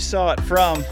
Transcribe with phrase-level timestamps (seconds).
[0.00, 0.82] saw it from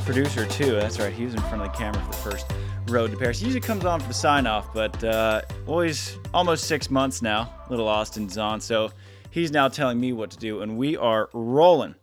[0.00, 0.72] producer too.
[0.72, 1.12] That's right.
[1.12, 2.46] He was in front of the camera for the first
[2.88, 3.38] road to Paris.
[3.38, 7.52] He usually comes on for the sign off, but uh, always almost six months now.
[7.68, 8.90] Little Austin's on, so
[9.30, 11.94] he's now telling me what to do, and we are rolling.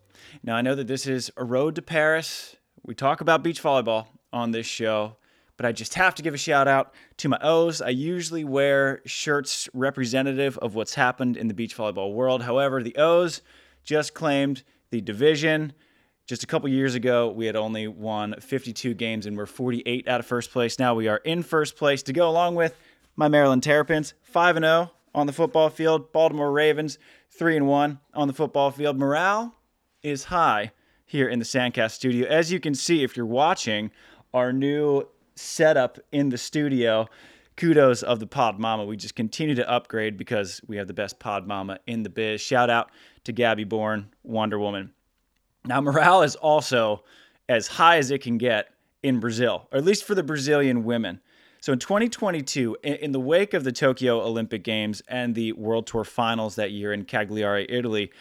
[0.44, 2.56] Now I know that this is a road to Paris.
[2.84, 5.16] We talk about beach volleyball on this show,
[5.58, 7.82] but I just have to give a shout out to my O's.
[7.82, 12.44] I usually wear shirts representative of what's happened in the beach volleyball world.
[12.44, 13.42] However, the O's
[13.84, 15.74] just claimed the division.
[16.26, 20.22] Just a couple years ago, we had only won 52 games and we're 48 out
[20.22, 20.80] of first place.
[20.80, 22.78] Now we are in first place to go along with
[23.18, 26.14] my Maryland Terrapins, 5 0 on the football field.
[26.14, 26.98] Baltimore Ravens,
[27.32, 28.98] 3 1 on the football field.
[28.98, 29.54] Morale
[30.02, 30.72] is high
[31.06, 32.26] here in the Sandcast studio.
[32.28, 33.92] As you can see, if you're watching
[34.34, 35.06] our new
[35.36, 37.08] setup in the studio,
[37.58, 38.86] kudos of the Pod Mama.
[38.86, 42.40] We just continue to upgrade because we have the best Pod Mama in the biz.
[42.40, 42.92] Shout out
[43.26, 44.94] to Gabby Bourne, Wonder Woman.
[45.66, 47.04] Now, morale is also
[47.48, 48.70] as high as it can get
[49.02, 51.22] in Brazil, or at least for the Brazilian women.
[51.62, 56.04] So in 2022, in the wake of the Tokyo Olympic Games and the World Tour
[56.04, 58.12] Finals that year in Cagliari, Italy,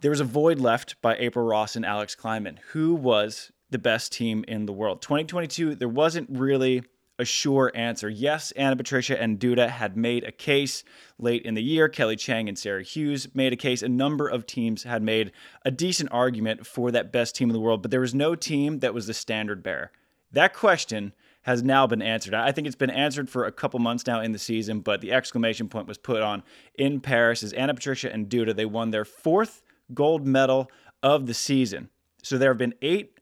[0.00, 4.12] there was a void left by April Ross and Alex Klineman, who was the best
[4.12, 5.02] team in the world.
[5.02, 6.82] 2022, there wasn't really
[7.20, 8.08] a sure answer.
[8.08, 10.82] Yes, Ana Patricia and Duda had made a case
[11.18, 11.88] late in the year.
[11.88, 13.82] Kelly Cheng and Sarah Hughes made a case.
[13.82, 15.32] A number of teams had made
[15.64, 18.80] a decent argument for that best team in the world, but there was no team
[18.80, 19.92] that was the standard bearer.
[20.32, 22.34] That question has now been answered.
[22.34, 25.12] I think it's been answered for a couple months now in the season, but the
[25.12, 26.42] exclamation point was put on
[26.74, 29.62] in Paris as Ana Patricia and Duda they won their fourth
[29.94, 30.70] gold medal
[31.02, 31.88] of the season.
[32.22, 33.18] So there have been eight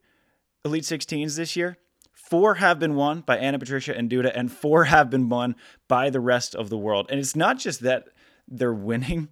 [0.64, 1.78] Elite 16s this year.
[2.28, 5.56] Four have been won by Ana Patricia and Duda, and four have been won
[5.88, 7.06] by the rest of the world.
[7.08, 8.08] And it's not just that
[8.46, 9.28] they're winning,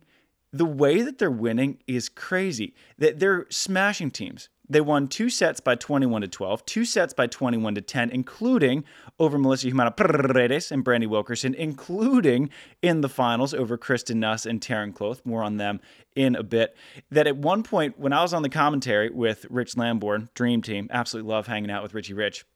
[0.50, 2.74] the way that they're winning is crazy.
[2.96, 4.48] That they're smashing teams.
[4.66, 8.82] They won two sets by 21 to 12, two sets by 21 to 10, including
[9.18, 12.48] over Melissa Humana Paredes and Brandie Wilkerson, including
[12.80, 15.20] in the finals over Kristen Nuss and Taryn Kloth.
[15.26, 15.80] More on them
[16.14, 16.74] in a bit.
[17.10, 20.88] That at one point, when I was on the commentary with Rich Lambourne, Dream Team,
[20.90, 22.46] absolutely love hanging out with Richie Rich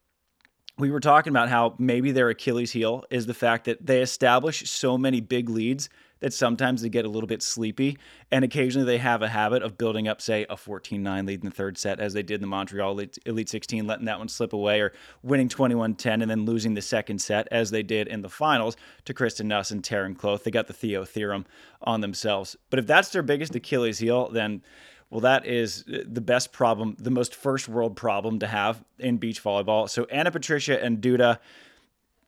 [0.81, 4.69] we were talking about how maybe their Achilles heel is the fact that they establish
[4.69, 5.89] so many big leads
[6.21, 7.99] that sometimes they get a little bit sleepy.
[8.31, 11.49] And occasionally they have a habit of building up, say, a 14 9 lead in
[11.49, 14.53] the third set, as they did in the Montreal Elite 16, letting that one slip
[14.53, 14.93] away, or
[15.23, 18.77] winning 21 10 and then losing the second set, as they did in the finals
[19.05, 20.45] to Kristen Nuss and Taryn Kloth.
[20.45, 21.47] They got the Theo theorem
[21.83, 22.57] on themselves.
[22.69, 24.63] But if that's their biggest Achilles heel, then
[25.11, 29.43] well, that is the best problem, the most first world problem to have in beach
[29.43, 29.91] volleyball.
[29.91, 31.39] So Ana Patricia and Duda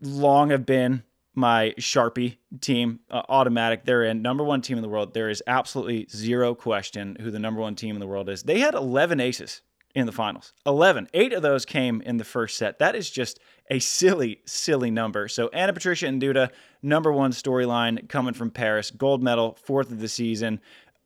[0.01, 1.05] long have been
[1.35, 3.85] my Sharpie team, uh, automatic.
[3.85, 5.15] They're in number one team in the world.
[5.15, 8.43] There is absolutely zero question who the number one team in the world is.
[8.43, 9.63] They had 11 aces
[9.95, 10.53] in the finals.
[10.67, 11.09] 11.
[11.15, 12.79] Eight of those came in the first set.
[12.79, 13.39] That is just
[13.71, 15.29] a silly, silly number.
[15.29, 16.51] So Ana Patricia and Duda,
[16.83, 20.61] number one storyline coming from Paris, gold medal, fourth of the season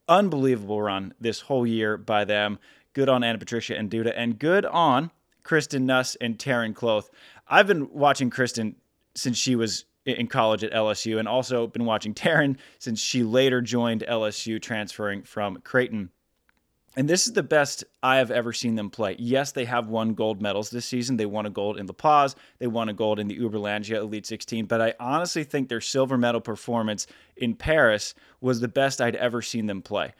[0.09, 2.59] unbelievable run this whole year by them.
[2.93, 5.11] Good on Ana Patricia and Duda, and good on
[5.43, 7.11] Kristen Nuss and Taryn Kloth.
[7.47, 8.77] I've been watching Kristen
[9.15, 13.61] since she was in college at LSU, and also been watching Taryn since she later
[13.61, 16.11] joined LSU, transferring from Creighton.
[16.97, 19.17] And this is the best I have ever seen them play.
[19.19, 21.19] Yes, they have won gold medals this season.
[21.19, 22.35] They won a gold in La Paz.
[22.59, 24.65] They won a gold in the Uberlandia Elite 16.
[24.65, 29.43] But I honestly think their silver medal performance in Paris was the best I'd ever
[29.43, 30.15] seen them play.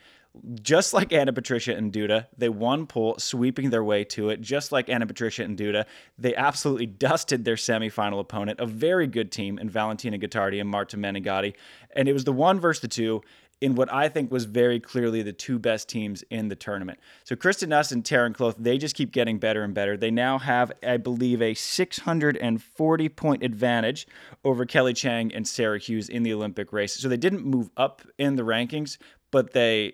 [0.61, 4.39] Just like Ana Patricia and Duda, they won pole, sweeping their way to it.
[4.39, 5.85] Just like Ana Patricia and Duda,
[6.19, 10.95] they absolutely dusted their semifinal opponent, a very good team in Valentina Gottardi and Marta
[10.95, 11.55] Menegatti.
[11.95, 13.23] And it was the one versus the two
[13.59, 16.99] in what I think was very clearly the two best teams in the tournament.
[17.23, 19.97] So Kristen Nuss and Taryn Kloth, they just keep getting better and better.
[19.97, 24.07] They now have, I believe, a 640 point advantage
[24.43, 26.93] over Kelly Cheng and Sarah Hughes in the Olympic race.
[26.93, 28.97] So they didn't move up in the rankings,
[29.31, 29.93] but they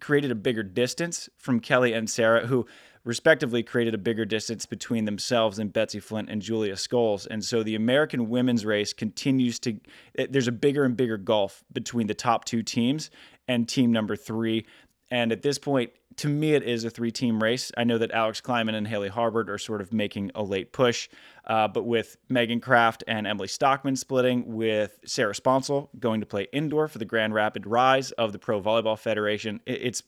[0.00, 2.66] created a bigger distance from Kelly and Sarah, who
[3.04, 7.26] respectively created a bigger distance between themselves and Betsy Flint and Julia Scoles.
[7.26, 9.80] And so the American women's race continues to,
[10.28, 13.10] there's a bigger and bigger gulf between the top two teams
[13.48, 14.66] and team number three.
[15.10, 17.72] And at this point, to me, it is a three team race.
[17.76, 21.08] I know that Alex Klineman and Haley Harward are sort of making a late push,
[21.46, 26.46] uh, but with Megan Kraft and Emily Stockman splitting, with Sarah Sponcil going to play
[26.52, 30.02] indoor for the Grand Rapid Rise of the Pro Volleyball Federation, it's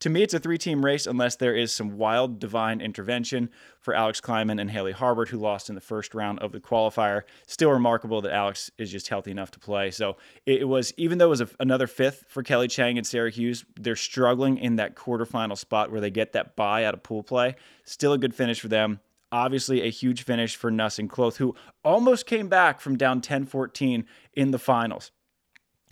[0.00, 3.48] To me, it's a three team race unless there is some wild divine intervention
[3.80, 7.22] for Alex Klineman and Haley Harward, who lost in the first round of the qualifier.
[7.46, 9.90] Still remarkable that Alex is just healthy enough to play.
[9.90, 13.30] So it was, even though it was a, another fifth for Kelly Cheng and Sarah
[13.30, 17.22] Hughes, they're struggling in that quarterfinal spot where they get that bye out of pool
[17.22, 17.56] play.
[17.84, 19.00] Still a good finish for them.
[19.32, 23.46] Obviously, a huge finish for Nuss and Kloth, who almost came back from down 10
[23.46, 24.04] 14
[24.34, 25.10] in the finals.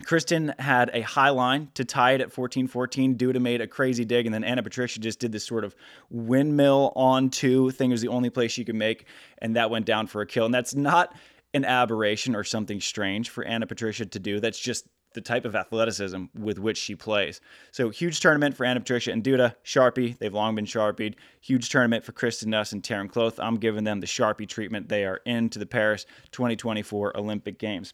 [0.03, 3.15] Kristen had a high line to tie it at 14 14.
[3.15, 5.75] Duda made a crazy dig, and then Ana Patricia just did this sort of
[6.09, 7.91] windmill on two thing.
[7.91, 9.05] It was the only place she could make,
[9.37, 10.45] and that went down for a kill.
[10.45, 11.15] And that's not
[11.53, 14.41] an aberration or something strange for Ana Patricia to do.
[14.41, 17.39] That's just the type of athleticism with which she plays.
[17.71, 19.55] So huge tournament for Ana Patricia and Duda.
[19.63, 21.15] Sharpie, they've long been Sharpied.
[21.39, 23.39] Huge tournament for Kristen Nuss and Taryn Kloth.
[23.39, 24.89] I'm giving them the Sharpie treatment.
[24.89, 27.93] They are into the Paris 2024 Olympic Games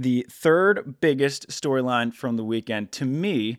[0.00, 3.58] the third biggest storyline from the weekend to me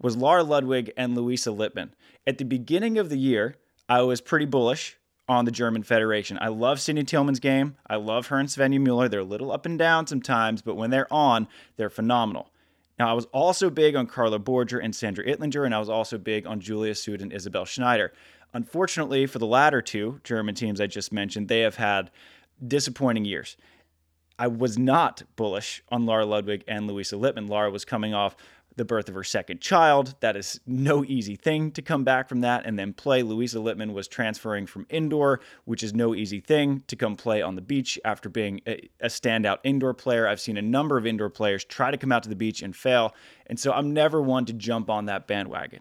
[0.00, 1.94] was Lara Ludwig and Louisa Lippmann.
[2.26, 3.56] At the beginning of the year,
[3.86, 4.96] I was pretty bullish
[5.28, 6.38] on the German Federation.
[6.40, 7.76] I love Sydney Tillman's game.
[7.86, 9.10] I love her and Svenja Muller.
[9.10, 12.50] They're a little up and down sometimes, but when they're on, they're phenomenal.
[12.98, 16.16] Now, I was also big on Karla Borger and Sandra Ittlinger, and I was also
[16.16, 18.14] big on Julia Sud and Isabel Schneider.
[18.54, 22.10] Unfortunately, for the latter two German teams I just mentioned, they have had
[22.66, 23.58] disappointing years.
[24.38, 27.48] I was not bullish on Lara Ludwig and Louisa Lippmann.
[27.48, 28.36] Lara was coming off
[28.76, 30.14] the birth of her second child.
[30.20, 33.22] That is no easy thing to come back from that and then play.
[33.22, 37.56] Louisa Lippmann was transferring from indoor, which is no easy thing to come play on
[37.56, 40.28] the beach after being a, a, standout indoor player.
[40.28, 42.74] I've seen a number of indoor players try to come out to the beach and
[42.74, 43.14] fail.
[43.46, 45.80] And so I'm never one to jump on that bandwagon.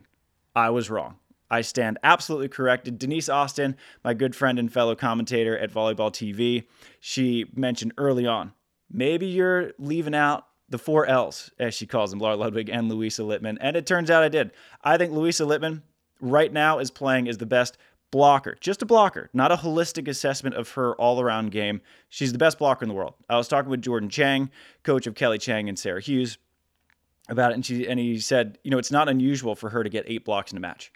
[0.56, 1.18] I was wrong.
[1.49, 2.99] I stand absolutely corrected.
[2.99, 6.65] Denise Austin, my good friend and fellow commentator at Volleyball TV,
[6.99, 8.53] she mentioned early on
[8.91, 13.23] maybe you're leaving out the four L's, as she calls them, Lara Ludwig and Louisa
[13.23, 13.57] Lippmann.
[13.61, 14.51] And it turns out I did.
[14.83, 15.83] I think Louisa Lippmann
[16.19, 17.77] right now is playing as the best
[18.11, 21.81] blocker, just a blocker, not a holistic assessment of her all around game.
[22.09, 23.13] She's the best blocker in the world.
[23.29, 24.50] I was talking with Jordan Cheng,
[24.83, 26.38] coach of Kelly Cheng and Sarah Hughes,
[27.29, 29.89] about it, and she and he said, you know, it's not unusual for her to
[29.89, 30.91] get eight blocks in a match.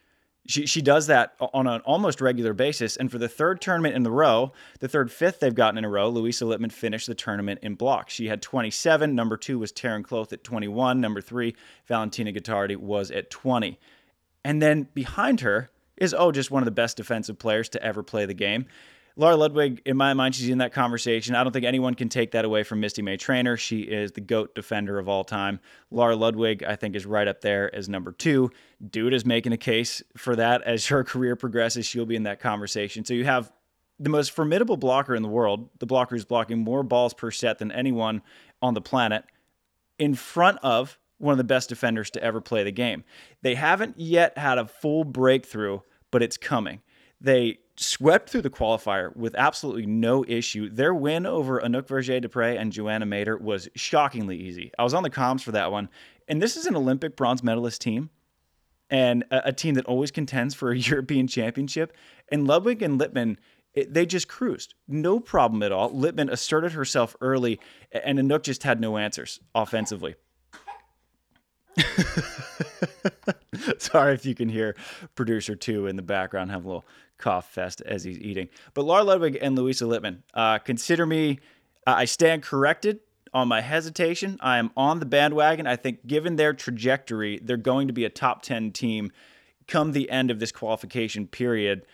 [0.48, 2.98] She, she does that on an almost regular basis.
[2.98, 5.90] And for the third tournament in the row, the third fifth they've gotten in a
[5.90, 8.14] row, Louisa Lippmann finished the tournament in blocks.
[8.14, 9.14] She had 27.
[9.14, 11.00] Number two was Taryn Kloth at 21.
[11.00, 11.56] Number three,
[11.88, 13.80] Valentina Gottardi was at 20.
[14.44, 18.02] And then behind her is, oh, just one of the best defensive players to ever
[18.02, 18.66] play the game.
[19.16, 21.36] Lara Ludwig, in my mind, she's in that conversation.
[21.36, 23.58] I don't think anyone can take that away from Misty May Treanor.
[23.58, 25.60] She is the GOAT defender of all time.
[25.90, 28.52] Lara Ludwig, I think, is right up there as number two.
[28.84, 31.86] Duda is making a case for that as her career progresses.
[31.86, 33.04] She'll be in that conversation.
[33.04, 33.52] So you have
[34.00, 37.60] the most formidable blocker in the world, the blocker who's blocking more balls per set
[37.60, 38.22] than anyone
[38.62, 39.26] on the planet,
[40.00, 43.04] in front of one of the best defenders to ever play the game.
[43.44, 46.82] They haven't yet had a full breakthrough, but it's coming.
[47.20, 50.70] They swept through the qualifier with absolutely no issue.
[50.70, 54.72] Their win over Anouk Vergé-Depré and Joana Mäder was shockingly easy.
[54.78, 55.90] I was on the comms for that one.
[56.28, 58.10] And this is an Olympic bronze medalist team
[58.90, 61.96] and a, a team that always contends for a European championship.
[62.30, 63.38] And Ludwig and Lippmann,
[63.74, 64.76] it, they just cruised.
[64.88, 65.90] No problem at all.
[65.90, 67.60] Lippmann asserted herself early,
[67.92, 70.16] and Anouk just had no answers offensively.
[73.78, 74.76] Sorry if you can hear
[75.16, 76.86] producer two in the background have a little
[77.18, 78.50] cough fest as he's eating.
[78.74, 81.40] But Lara Ludwig and Louisa Lippmann, uh, consider me,
[81.88, 83.00] uh, I stand corrected
[83.34, 84.38] on my hesitation.
[84.42, 85.68] I am on the bandwagon.
[85.68, 89.12] I think given their trajectory, they're going to be a top 10 team
[89.68, 91.86] come the end of this qualification period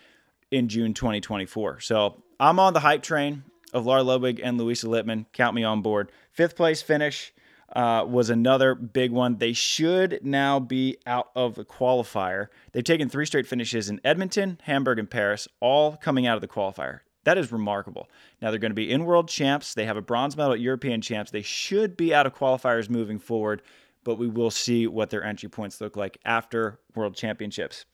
[0.49, 1.81] in June 2024.
[1.81, 3.43] So I'm on the hype train
[3.73, 5.27] of Lara Ludwig and Louisa Lippmann.
[5.33, 6.11] Count me on board.
[6.31, 7.33] Fifth place finish
[7.75, 9.37] uh, was another big one.
[9.37, 12.47] They should now be out of the qualifier.
[12.71, 16.47] They've taken three straight finishes in Edmonton, Hamburg, and Paris, all coming out of the
[16.47, 16.99] qualifier.
[17.25, 18.09] That is remarkable.
[18.41, 19.73] Now they're going to be in world champs.
[19.73, 21.29] They have a bronze medal at European champs.
[21.29, 23.61] They should be out of qualifiers moving forward,
[24.05, 27.85] but we will see what their entry points look like after world championships.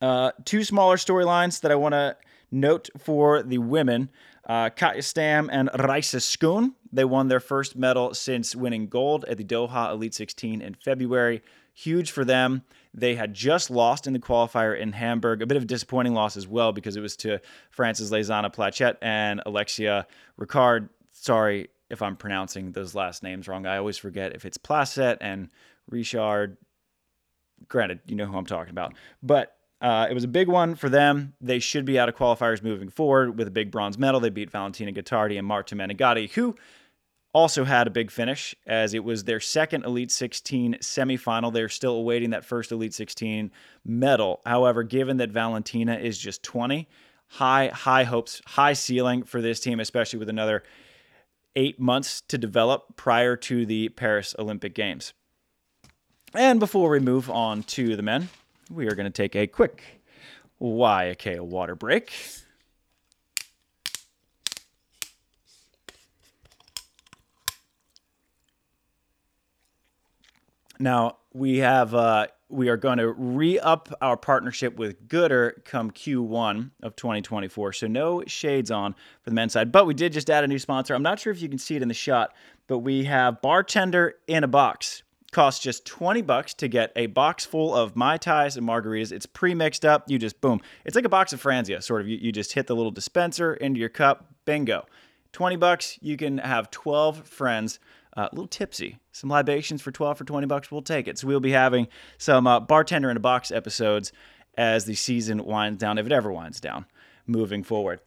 [0.00, 2.16] Uh, two smaller storylines that I want to
[2.50, 4.10] note for the women
[4.48, 6.72] uh, Katja Stam and Raisa Schoon.
[6.90, 11.42] They won their first medal since winning gold at the Doha Elite 16 in February.
[11.74, 12.62] Huge for them.
[12.94, 15.42] They had just lost in the qualifier in Hamburg.
[15.42, 17.40] A bit of a disappointing loss as well because it was to
[17.70, 20.06] France's Lezana Plachet and Alexia
[20.40, 20.88] Ricard.
[21.12, 23.66] Sorry if I'm pronouncing those last names wrong.
[23.66, 25.50] I always forget if it's Placet and
[25.88, 26.56] Richard.
[27.68, 28.94] Granted, you know who I'm talking about.
[29.22, 31.34] But uh, it was a big one for them.
[31.40, 34.20] They should be out of qualifiers moving forward with a big bronze medal.
[34.20, 36.56] They beat Valentina Gottardi and Marta Menegatti, who
[37.32, 41.52] also had a big finish as it was their second Elite 16 semifinal.
[41.52, 43.52] They're still awaiting that first Elite 16
[43.84, 44.40] medal.
[44.44, 46.88] However, given that Valentina is just 20,
[47.28, 50.64] high, high hopes, high ceiling for this team, especially with another
[51.54, 55.12] eight months to develop prior to the Paris Olympic Games.
[56.34, 58.28] And before we move on to the men,
[58.70, 59.82] we are going to take a quick
[60.60, 62.12] Waiakea water break.
[70.80, 75.90] Now we have uh, we are going to re up our partnership with Goodr come
[75.90, 77.72] Q1 of 2024.
[77.72, 80.58] So no shades on for the men's side, but we did just add a new
[80.58, 80.94] sponsor.
[80.94, 82.32] I'm not sure if you can see it in the shot,
[82.68, 85.02] but we have bartender in a box.
[85.30, 89.12] Costs just 20 bucks to get a box full of Mai Tais and margaritas.
[89.12, 90.04] It's pre mixed up.
[90.10, 90.60] You just boom.
[90.84, 92.08] It's like a box of Franzia, sort of.
[92.08, 94.26] You, you just hit the little dispenser into your cup.
[94.46, 94.86] Bingo.
[95.32, 97.78] 20 bucks, you can have 12 friends
[98.16, 98.98] uh, a little tipsy.
[99.12, 101.18] Some libations for 12 for 20 bucks, we'll take it.
[101.18, 104.12] So we'll be having some uh, bartender in a box episodes
[104.56, 106.86] as the season winds down, if it ever winds down,
[107.26, 108.00] moving forward.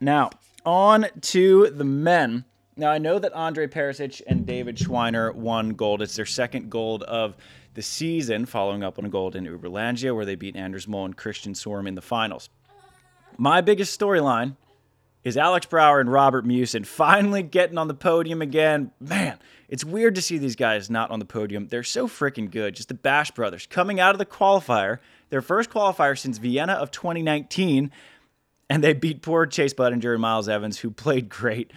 [0.00, 0.30] Now,
[0.64, 2.44] on to the men.
[2.74, 6.00] Now, I know that Andre Perisic and David Schweiner won gold.
[6.00, 7.36] It's their second gold of
[7.74, 11.16] the season, following up on a gold in Uberlandia, where they beat Anders Mol and
[11.16, 12.48] Christian Sorum in the finals.
[13.36, 14.56] My biggest storyline
[15.22, 18.90] is Alex Brouwer and Robert Meeuwsen finally getting on the podium again.
[19.00, 19.38] Man,
[19.68, 21.68] it's weird to see these guys not on the podium.
[21.68, 22.74] They're so freaking good.
[22.74, 24.98] Just the Bash brothers coming out of the qualifier,
[25.28, 27.90] their first qualifier since Vienna of 2019,
[28.68, 31.70] and they beat poor Chase Budinger and Miles Evans, who played great.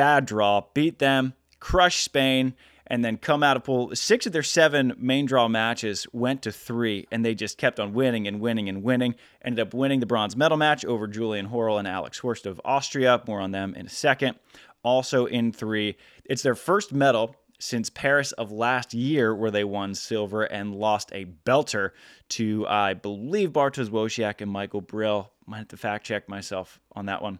[0.00, 2.54] Bad draw, beat them, crush Spain,
[2.86, 3.94] and then come out of pool.
[3.94, 7.92] Six of their seven main draw matches went to three, and they just kept on
[7.92, 9.14] winning and winning and winning.
[9.44, 13.22] Ended up winning the bronze medal match over Julian Horl and Alex Horst of Austria.
[13.26, 14.38] More on them in a second.
[14.82, 19.94] Also in three, it's their first medal since Paris of last year, where they won
[19.94, 21.90] silver and lost a belter
[22.30, 25.30] to, I believe, Bartosz Łosiak and Michael Bryl.
[25.44, 27.38] Might have to fact check myself on that one.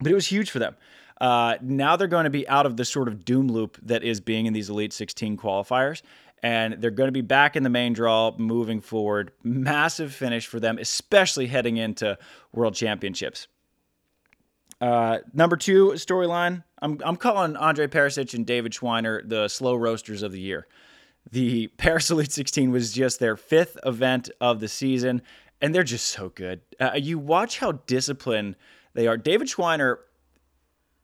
[0.00, 0.76] But it was huge for them.
[1.20, 4.20] Uh, now they're going to be out of the sort of doom loop that is
[4.20, 6.02] being in these Elite 16 qualifiers.
[6.42, 9.30] And they're going to be back in the main draw moving forward.
[9.42, 12.18] Massive finish for them, especially heading into
[12.52, 13.48] World Championships.
[14.80, 20.22] Uh, number two storyline I'm, I'm calling Andre Perisic and David Schweiner the slow roasters
[20.22, 20.66] of the year.
[21.30, 25.22] The Paris Elite 16 was just their fifth event of the season,
[25.62, 26.60] and they're just so good.
[26.78, 28.56] Uh, you watch how disciplined
[28.92, 29.16] they are.
[29.16, 29.96] David Schweiner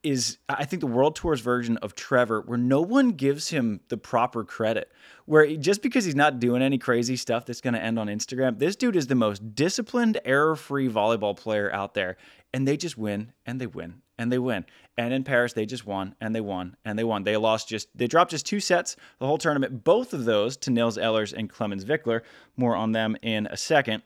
[0.03, 3.97] is I think the World Tour's version of Trevor, where no one gives him the
[3.97, 4.91] proper credit.
[5.27, 8.59] Where just because he's not doing any crazy stuff that's going to end on Instagram,
[8.59, 12.17] this dude is the most disciplined, error-free volleyball player out there,
[12.53, 14.67] and they just win and they win and they win.
[14.99, 17.25] And in Paris, they just won and they won and they won.
[17.25, 20.71] They lost just they dropped just two sets the whole tournament, both of those to
[20.71, 22.21] Nils Ehlers and Clemens Wickler.
[22.57, 24.03] More on them in a second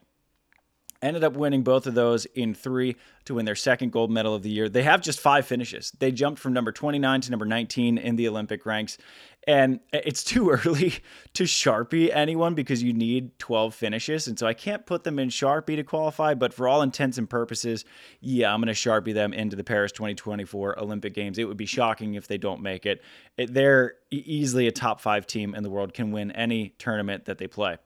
[1.01, 4.43] ended up winning both of those in three to win their second gold medal of
[4.43, 4.69] the year.
[4.69, 5.91] They have just five finishes.
[5.99, 8.97] They jumped from number 29 to number 19 in the Olympic ranks.
[9.47, 10.95] And it's too early
[11.33, 14.27] to Sharpie anyone because you need 12 finishes.
[14.27, 17.29] And so I can't put them in Sharpie to qualify, but for all intents and
[17.29, 17.85] purposes,
[18.21, 21.37] yeah, I'm going to Sharpie them into the Paris 2024 Olympic Games.
[21.37, 23.01] It would be shocking if they don't make it.
[23.37, 27.47] They're easily a top five team in the world, can win any tournament that they
[27.47, 27.77] play.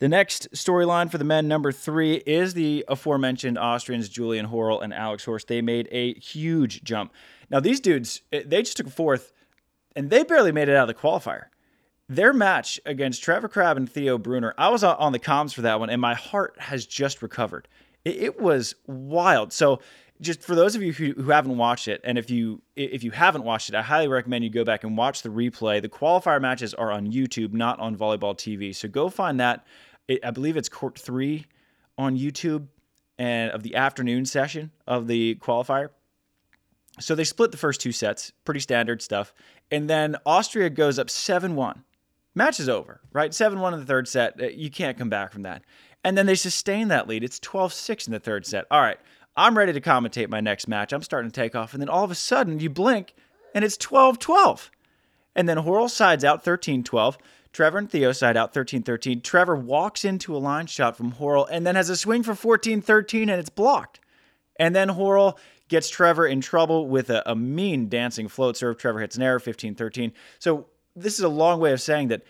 [0.00, 4.94] The next storyline for the men, number three, is the aforementioned Austrians, Julian Horl and
[4.94, 5.46] Alex Horst.
[5.46, 7.12] They made a huge jump.
[7.50, 9.34] Now, these dudes, eh, they just took fourth,
[9.94, 11.44] and they barely made it out of the qualifier.
[12.08, 15.78] Their match against Trevor Crabb and Theo Brunner, I was on the comms for that
[15.78, 17.68] one, and my heart has just recovered.
[18.02, 19.52] It, was wild.
[19.52, 19.80] So,
[20.22, 23.10] just for those of you who, who haven't watched it, and if you if you
[23.10, 25.82] haven't watched it, I highly recommend you go back and watch the replay.
[25.82, 28.74] The qualifier matches are on YouTube, not on Volleyball TV.
[28.74, 29.64] So go find that
[30.10, 31.46] it, I believe it's court three
[31.96, 32.66] on YouTube
[33.18, 35.90] and of the afternoon session of the qualifier.
[36.98, 39.32] So they split the first two sets, pretty standard stuff.
[39.70, 41.84] And then Austria goes up 7 1.
[42.34, 43.32] Match is over, right?
[43.32, 44.40] 7 1 in the third set.
[44.40, 45.62] Uh, you can't come back from that.
[46.02, 47.22] And then they sustain that lead.
[47.22, 48.66] It's 12 6 in the third set.
[48.70, 48.98] All right,
[49.36, 50.92] I'm ready to commentate my next match.
[50.92, 51.72] I'm starting to take off.
[51.72, 53.14] And then all of a sudden, you blink
[53.54, 54.70] and it's 12 12.
[55.36, 57.18] And then Horl sides out 13 12.
[57.52, 59.20] Trevor and Theo side out 13 13.
[59.22, 62.80] Trevor walks into a line shot from Horl and then has a swing for 14
[62.80, 64.00] 13 and it's blocked.
[64.56, 65.36] And then Horl
[65.68, 68.78] gets Trevor in trouble with a, a mean dancing float serve.
[68.78, 70.12] Trevor hits an error 15 13.
[70.38, 72.22] So this is a long way of saying that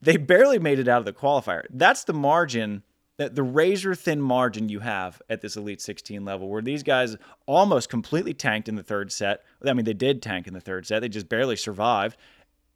[0.00, 1.64] they barely made it out of the qualifier.
[1.70, 2.82] That's the margin
[3.16, 7.16] that the razor thin margin you have at this Elite 16 level, where these guys
[7.46, 9.42] almost completely tanked in the third set.
[9.66, 12.16] I mean, they did tank in the third set, they just barely survived.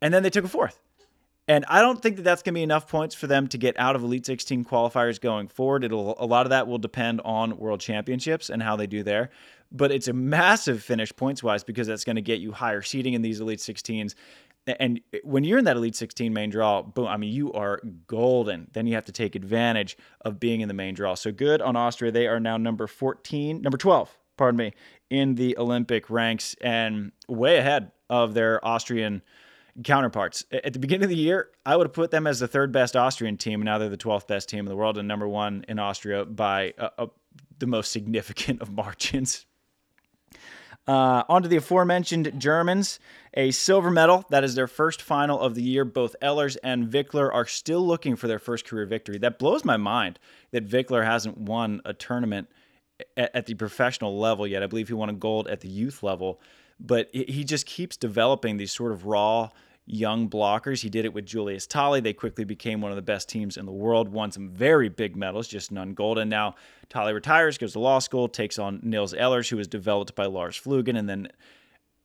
[0.01, 0.81] And then they took a fourth.
[1.53, 3.79] And I don't think that that's going to be enough points for them to get
[3.79, 5.85] out of Elite 16 qualifiers going forward.
[5.85, 9.29] It'll a lot of that will depend on World Championships and how they do there.
[9.71, 13.13] But it's a massive finish points wise because that's going to get you higher seeding
[13.13, 14.15] in these Elite 16s.
[14.67, 18.69] And when you're in that Elite 16 main draw, boom, I mean, you are golden.
[18.73, 21.13] Then you have to take advantage of being in the main draw.
[21.13, 22.11] So good on Austria.
[22.11, 24.73] They are now number 14, number 12, pardon me,
[25.11, 29.21] in the Olympic ranks and way ahead of their Austrian
[29.83, 30.45] counterparts.
[30.53, 32.97] At the beginning of the year, I would have put them as the third best
[32.97, 35.79] Austrian team, now they're the 12th best team in the world and number one in
[35.79, 37.07] Austria by uh, uh,
[37.59, 39.47] the most significant of margins.
[40.87, 42.99] Uh, on to the aforementioned Germans,
[43.35, 44.25] a silver medal.
[44.31, 45.85] That is their first final of the year.
[45.85, 49.17] Both Ehlers and Wickler are still looking for their first career victory.
[49.19, 50.19] That blows my mind
[50.51, 52.49] that Wickler hasn't won a tournament
[53.17, 54.65] at, at the professional level yet.
[54.65, 56.41] I believe he won a gold at the youth level
[56.81, 59.51] but he just keeps developing these sort of raw
[59.87, 60.81] young blockers.
[60.81, 62.01] He did it with Julius Thole.
[62.01, 65.17] They quickly became one of the best teams in the world, won some very big
[65.17, 66.19] medals, just none gold.
[66.19, 66.55] And now
[66.91, 70.61] Thole retires, goes to law school, takes on Nils Ehlers, who was developed by Lars
[70.61, 70.97] Flüggen.
[70.97, 71.29] And then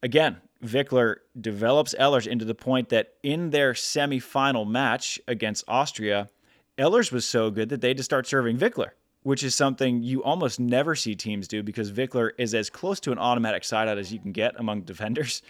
[0.02, 6.28] again, Wickler develops Ehlers into the point that in their semifinal match against Austria,
[6.76, 8.90] Ehlers was so good that they had to start serving Wickler
[9.28, 13.12] which is something you almost never see teams do because Wickler is as close to
[13.12, 15.42] an automatic side out as you can get among defenders.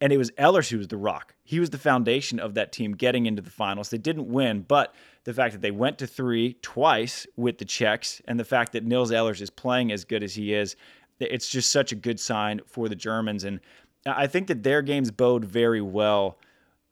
[0.00, 1.34] And it was Ehlers who was the rock.
[1.44, 3.90] He was the foundation of that team getting into the finals.
[3.90, 8.22] They didn't win, but the fact that they went to three twice with the Czechs
[8.26, 10.74] and the fact that Nils Ehlers is playing as good as he is,
[11.20, 13.44] it's just such a good sign for the Germans.
[13.44, 13.60] And
[14.06, 16.38] I think that their games bode very well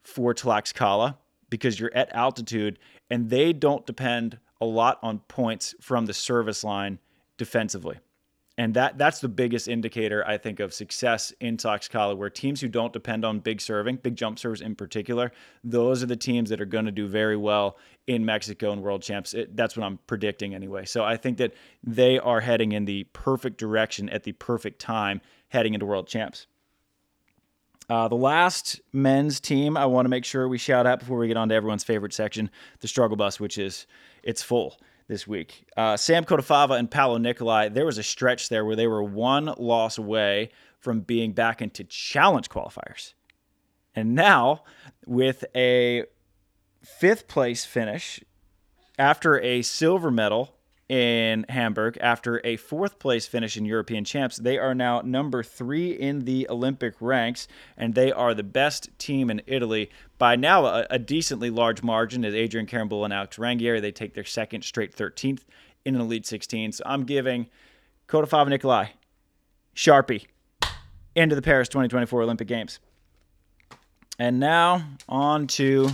[0.02, 1.16] for Tlaxcala
[1.48, 6.64] because you're at altitude and they don't depend a lot on points from the service
[6.64, 6.98] line
[7.36, 7.98] defensively.
[8.58, 12.68] And that that's the biggest indicator, I think, of success in Tlaxcala, where teams who
[12.68, 15.32] don't depend on big serving, big jump serves in particular,
[15.64, 19.00] those are the teams that are going to do very well in Mexico and World
[19.00, 19.32] Champs.
[19.32, 20.84] It, that's what I'm predicting anyway.
[20.84, 25.22] So I think that they are heading in the perfect direction at the perfect time
[25.48, 26.46] heading into World Champs.
[27.88, 31.28] Uh, the last men's team I want to make sure we shout out before we
[31.28, 33.86] get on to everyone's favorite section, the struggle bus, which is
[34.22, 34.78] it's full
[35.08, 35.66] this week.
[35.76, 39.52] Uh, Sam Cottafava and Paolo Nicolai, there was a stretch there where they were one
[39.58, 43.14] loss away from being back into challenge qualifiers.
[43.94, 44.62] And now,
[45.06, 46.04] with a
[46.82, 48.22] fifth place finish
[48.98, 50.54] after a silver medal
[50.90, 54.36] in Hamburg after a fourth place finish in European champs.
[54.36, 59.30] They are now number three in the Olympic ranks, and they are the best team
[59.30, 63.80] in Italy by now a, a decently large margin as Adrian Carambula and Alex Ranghieri.
[63.80, 65.42] They take their second straight 13th
[65.84, 66.72] in an Elite 16.
[66.72, 67.48] So I'm giving
[68.08, 68.88] Cottafava Nicolai,
[69.76, 70.26] Sharpie,
[71.14, 72.80] into the Paris 2024 Olympic Games.
[74.18, 75.90] And now on to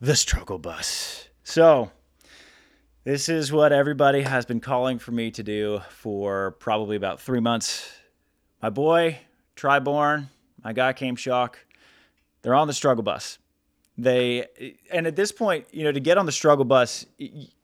[0.00, 1.28] the struggle bus.
[1.42, 1.90] So,
[3.08, 7.40] this is what everybody has been calling for me to do for probably about three
[7.40, 7.90] months.
[8.60, 9.18] My boy,
[9.56, 10.28] Tri Bourne,
[10.62, 11.58] my guy Chaim Schalk,
[12.42, 13.38] they're on the struggle bus.
[13.96, 14.44] They
[14.92, 17.06] and at this point, you know, to get on the struggle bus,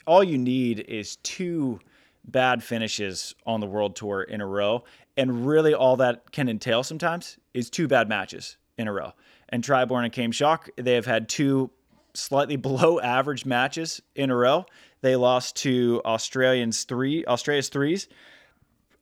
[0.07, 1.79] all you need is two
[2.25, 4.85] bad finishes on the world tour in a row,
[5.19, 9.13] and really all that can entail sometimes is two bad matches in a row.
[9.51, 11.71] And Tri Bourne and Chaim Schalk, they have had two
[12.15, 14.65] slightly below average matches in a row.
[15.05, 18.09] They lost to Australians three, Australia's threes.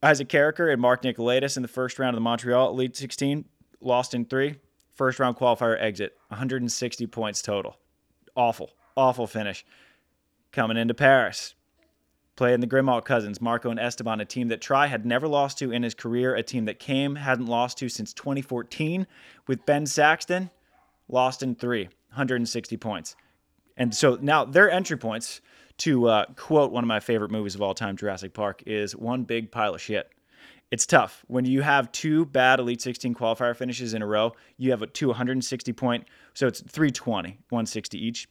[0.03, 3.45] Isaac Carracher and Mark Nicolaidis in the first round of the Montreal Elite 16,
[3.81, 4.57] lost in three.
[4.95, 7.77] First round qualifier exit, 160 points total.
[8.35, 9.65] Awful, awful finish.
[10.51, 11.55] Coming into Paris,
[12.35, 15.71] playing the Grimalt cousins, Marco and Esteban, a team that Tri had never lost to
[15.71, 19.07] in his career, a team that Chaim hadn't lost to since 2014
[19.47, 20.51] with Ben Saxton,
[21.07, 23.15] lost in three, 160 points.
[23.77, 25.41] And so now their entry points
[25.79, 29.25] to uh, quote one of my favorite movies of all time, Jurassic Park, is one
[29.25, 30.11] big pile of shit.
[30.71, 34.33] It's tough when you have two bad Elite 16 qualifier finishes in a row.
[34.57, 38.29] You have a two 160 point, so it's 320, 160 each.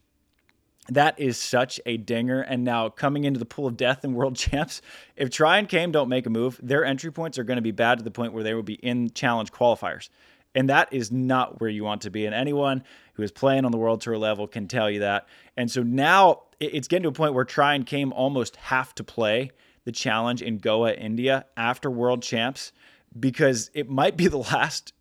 [0.90, 2.42] That is such a dinger.
[2.42, 4.82] And now coming into the pool of death in world champs,
[5.16, 7.72] if Tri and Chaim don't make a move, their entry points are going to be
[7.72, 10.10] bad to the point where they will be in challenge qualifiers.
[10.56, 12.26] And that is not where you want to be.
[12.26, 12.84] And anyone
[13.22, 15.28] who is playing on the world tour level can tell you that.
[15.56, 19.04] And so now it's getting to a point where Tri and Chaim almost have to
[19.04, 19.52] play
[19.86, 22.72] the challenge in Goa, India after world champs
[23.20, 24.94] because it might be the last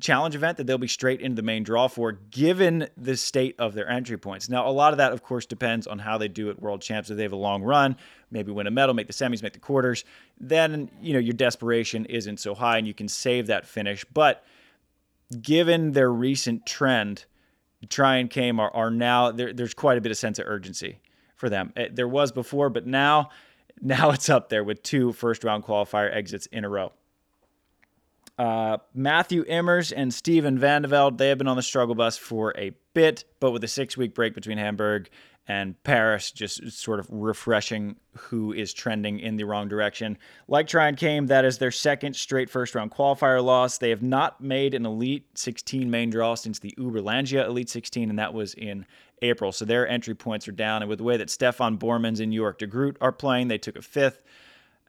[0.00, 3.74] challenge event that they'll be straight into the main draw for, given the state of
[3.74, 4.48] their entry points.
[4.48, 7.10] Now, a lot of that, of course, depends on how they do at World Champs.
[7.10, 7.96] If they have a long run,
[8.30, 10.04] maybe win a medal, make the semis, make the quarters,
[10.38, 14.04] then you know your desperation isn't so high, and you can save that finish.
[14.12, 14.44] But
[15.42, 17.24] given their recent trend,
[17.88, 21.00] Tri and Chaim are, are now there, there's quite a bit of sense of urgency
[21.36, 21.72] for them.
[21.76, 23.30] It, there was before, but now
[23.80, 26.92] now it's up there with two first round qualifier exits in a row.
[28.38, 32.16] Uh, Matthew Immers and Steven van de Velde, they have been on the struggle bus
[32.16, 35.10] for a bit, but with a six week break between Hamburg
[35.48, 40.18] and Paris, just sort of refreshing who is trending in the wrong direction.
[40.46, 43.78] Like Tri and Chaim, that is their second straight first round qualifier loss.
[43.78, 48.18] They have not made an Elite 16 main draw since the Uberlandia Elite 16, and
[48.18, 48.84] that was in
[49.22, 49.50] April.
[49.50, 50.82] So their entry points are down.
[50.82, 53.76] And with the way that Stefan Boermans and York de Groot are playing, they took
[53.76, 54.22] a fifth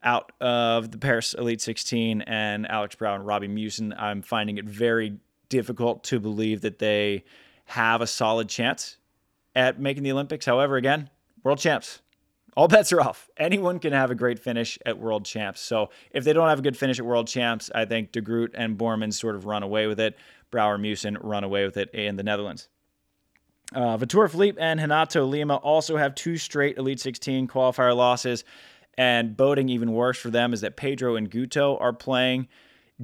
[0.03, 4.65] out of the Paris Elite 16 and Alex Brouwer and Robbie Meeuwsen, I'm finding it
[4.65, 5.17] very
[5.49, 7.25] difficult to believe that they
[7.65, 8.97] have a solid chance
[9.55, 10.45] at making the Olympics.
[10.45, 11.09] However, again,
[11.43, 12.01] world champs.
[12.55, 13.29] All bets are off.
[13.37, 15.61] Anyone can have a great finish at World Champs.
[15.61, 18.51] So if they don't have a good finish at World Champs, I think De Groot
[18.53, 20.17] and Boerman sort of run away with it.
[20.51, 22.67] Brouwer Meeuwsen run away with it in the Netherlands.
[23.73, 28.43] Uh, Vitor Felipe and Renato Lima also have two straight Elite 16 qualifier losses.
[28.97, 32.47] And boding even worse for them is that Pedro and Guto are playing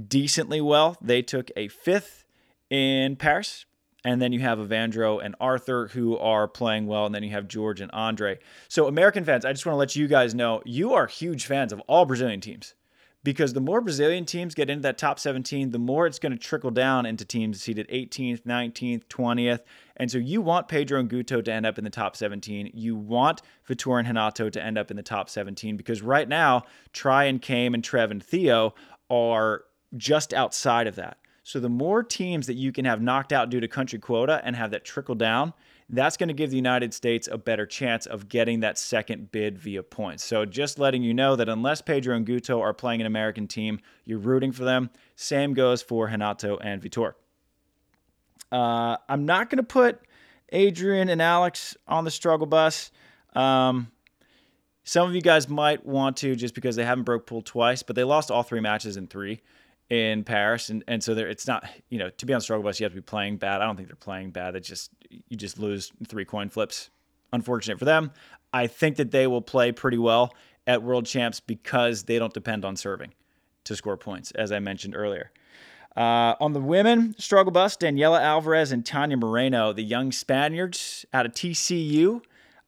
[0.08, 0.97] decently well.
[1.01, 2.25] They took a fifth
[2.69, 3.65] in Paris.
[4.05, 7.07] And then you have Evandro and Arthur who are playing well.
[7.07, 8.37] And then you have George and Andre.
[8.69, 11.73] So, American fans, I just want to let you guys know you are huge fans
[11.73, 12.75] of all Brazilian teams
[13.25, 16.37] because the more Brazilian teams get into that top 17, the more it's going to
[16.37, 19.61] trickle down into teams seeded 18th, 19th, 20th.
[19.97, 22.69] And so you want Pedro and Guto to end up in the top 17.
[22.75, 26.65] You want Vitor and Renato to end up in the top 17 because right now,
[26.93, 28.75] Tri and Chaim and Trev and Theo
[29.09, 29.63] are
[29.97, 31.17] just outside of that.
[31.45, 34.55] So the more teams that you can have knocked out due to country quota and
[34.55, 35.53] have that trickle down,
[35.88, 39.60] that's going to give the United States a better chance of getting that second bid
[39.60, 40.23] via points.
[40.23, 43.79] So just letting you know that unless Pedro and Guto are playing an American team,
[44.05, 44.89] you're rooting for them.
[45.17, 47.13] Same goes for Renato and Vitor.
[48.51, 50.01] Uh, I'm not going to put
[50.51, 52.89] Adrian and Alex on the struggle bus.
[53.36, 53.91] Um,
[54.84, 57.95] some of you guys might want to just because they haven't broke pool twice, but
[57.95, 59.43] they lost all three matches in three
[59.89, 62.79] in Paris, and and so there it's not you know to be on struggle bus
[62.79, 63.61] you have to be playing bad.
[63.61, 64.55] I don't think they're playing bad.
[64.55, 66.89] It's just you just lose three coin flips.
[67.33, 68.11] Unfortunate for them.
[68.53, 70.33] I think that they will play pretty well
[70.67, 73.13] at World Champs because they don't depend on serving
[73.65, 75.31] to score points, as I mentioned earlier.
[75.95, 81.25] Uh, on the women struggle bus, Daniela Alvarez and Tanya Moreno, the young Spaniards out
[81.25, 82.21] of TCU.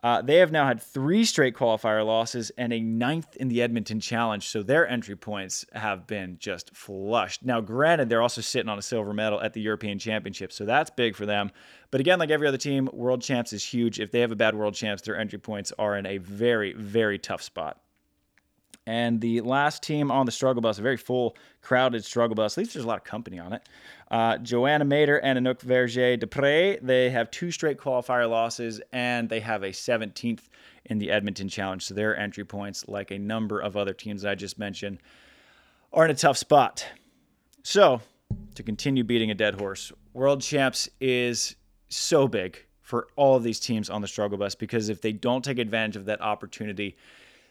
[0.03, 3.99] Uh, they have now had three straight qualifier losses and a ninth in the Edmonton
[3.99, 7.43] Challenge, so their entry points have been just flushed.
[7.43, 10.91] Now, granted, they're also sitting on a silver medal at the European Championship, so that's
[10.91, 11.51] big for them.
[11.89, 13.99] But again, like every other team, World Champs is huge.
[13.99, 17.17] If they have a bad World Champs, their entry points are in a very, very
[17.17, 17.81] tough spot.
[18.87, 22.53] And the last team on the struggle bus, a very full, crowded struggle bus.
[22.53, 23.67] At least there's a lot of company on it.
[24.09, 29.63] Uh, Joana Mäder and Anouk Vergé-Depré, they have two straight qualifier losses, and they have
[29.63, 30.39] a 17th
[30.85, 31.83] in the Edmonton Challenge.
[31.83, 34.99] So their entry points, like a number of other teams I just mentioned,
[35.91, 36.87] are in a tough spot.
[37.63, 37.99] So,
[38.55, 41.57] to continue beating a dead horse, World Champs is
[41.89, 45.43] so big for all of these teams on the struggle bus because if they don't
[45.43, 46.95] take advantage of that opportunity,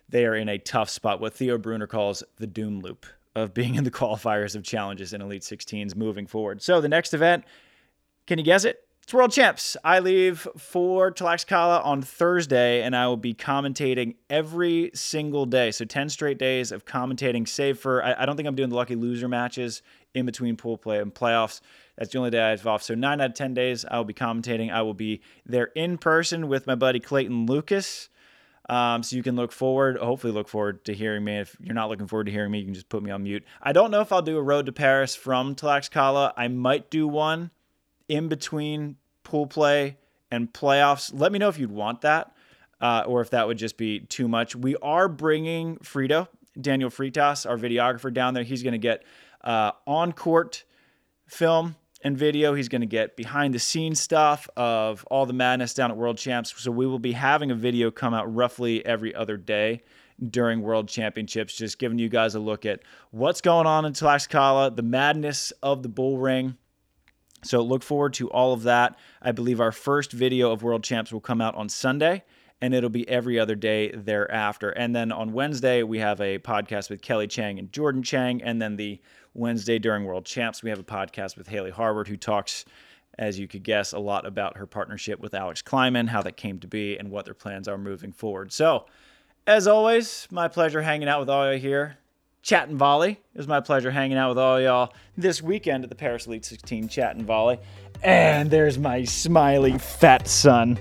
[0.09, 3.75] they are in a tough spot, what Theo Brunner calls the doom loop of being
[3.75, 6.63] in the qualifiers of challenges in Elite 16s moving forward.
[6.63, 7.45] So the next event,
[8.27, 8.87] can you guess it?
[9.07, 9.77] It's World Champs.
[9.85, 15.71] I leave for Tlaxcala on Thursday, and I will be commentating every single day.
[15.71, 18.75] So 10 straight days of commentating, save for, I, I don't think I'm doing the
[18.75, 19.81] lucky loser matches
[20.13, 21.61] in between pool play and playoffs.
[21.97, 22.83] That's the only day I have off.
[22.83, 24.73] So 9 out of 10 days, I will be commentating.
[24.73, 28.09] I will be there in person with my buddy Clayton Lucas.
[28.69, 31.39] Um, so you can look forward, hopefully look forward to hearing me.
[31.39, 33.45] If you're not looking forward to hearing me, you can just put me on mute.
[33.63, 36.33] I don't know if I'll do a road to Paris from Tlaxcala.
[36.37, 37.51] I might do one
[38.09, 39.99] in between pool play
[40.31, 41.13] and playoffs.
[41.15, 42.35] Let me know if you'd want that,
[42.81, 44.57] uh, or if that would just be too much.
[44.57, 46.29] We are bringing Frito,
[46.61, 48.43] Daniel Fritas, our videographer down there.
[48.43, 49.05] He's going to get
[49.43, 50.65] uh, on court
[51.27, 52.55] film and video.
[52.55, 56.19] He's going to get behind the scenes stuff of all the madness down at World
[56.19, 56.55] Champs.
[56.57, 59.83] So we will be having a video come out roughly every other day
[60.31, 62.81] during World Championships, just giving you guys a look at
[63.11, 66.57] what's going on in Tlaxcala, the madness of the bull ring.
[67.45, 68.99] So look forward to all of that.
[69.21, 72.25] I believe our first video of World Champs will come out on Sunday.
[72.63, 74.71] And it'll be every other day thereafter.
[74.71, 78.43] And then on Wednesday, we have a podcast with Kelly Cheng and Jordan Cheng.
[78.43, 79.01] And then the
[79.35, 82.65] Wednesday during World Champs, we have a podcast with Haley Harward, who talks,
[83.19, 86.59] as you could guess, a lot about her partnership with Alex Klineman, how that came
[86.61, 88.53] to be, and what their plans are moving forward.
[88.53, 88.87] So,
[89.47, 91.99] as always, my pleasure hanging out with all you here.
[92.47, 93.11] Chat and Volley.
[93.11, 96.45] It was my pleasure hanging out with all y'all this weekend at the Paris Elite
[96.45, 97.59] 16 Chat and Volley.
[98.05, 100.79] And there's my smiley fat son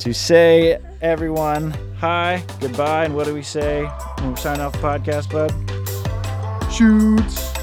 [0.00, 3.84] to say, everyone, hi, goodbye, and what do we say
[4.20, 5.52] when we sign off the podcast, bud?
[6.72, 7.59] Shoots.